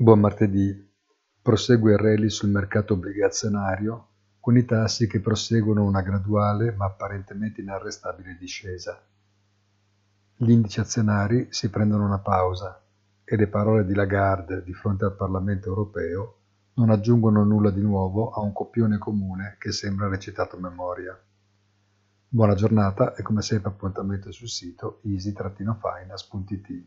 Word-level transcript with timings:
Buon 0.00 0.20
martedì. 0.20 0.88
Prosegue 1.42 1.94
il 1.94 1.98
rally 1.98 2.30
sul 2.30 2.50
mercato 2.50 2.92
obbligazionario 2.92 4.06
con 4.38 4.56
i 4.56 4.64
tassi 4.64 5.08
che 5.08 5.18
proseguono 5.18 5.84
una 5.84 6.02
graduale 6.02 6.70
ma 6.70 6.84
apparentemente 6.84 7.62
inarrestabile 7.62 8.36
discesa. 8.38 9.02
Gli 10.36 10.50
indici 10.50 10.78
azionari 10.78 11.48
si 11.50 11.68
prendono 11.68 12.04
una 12.04 12.20
pausa 12.20 12.80
e 13.24 13.34
le 13.34 13.48
parole 13.48 13.84
di 13.84 13.92
Lagarde 13.92 14.62
di 14.62 14.72
fronte 14.72 15.04
al 15.04 15.16
Parlamento 15.16 15.66
europeo 15.66 16.36
non 16.74 16.90
aggiungono 16.90 17.42
nulla 17.42 17.70
di 17.70 17.82
nuovo 17.82 18.30
a 18.30 18.40
un 18.40 18.52
copione 18.52 18.98
comune 18.98 19.56
che 19.58 19.72
sembra 19.72 20.06
recitato 20.06 20.54
a 20.54 20.60
memoria. 20.60 21.20
Buona 22.28 22.54
giornata 22.54 23.16
e 23.16 23.22
come 23.22 23.42
sempre 23.42 23.70
appuntamento 23.70 24.30
sul 24.30 24.48
sito 24.48 25.00
easy-finance.it. 25.02 26.86